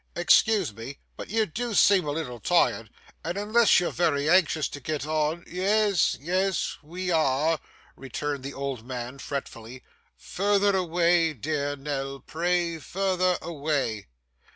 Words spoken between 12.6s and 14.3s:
further away.